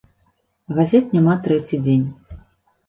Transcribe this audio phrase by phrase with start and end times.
[0.79, 2.07] Газет няма трэці дзень.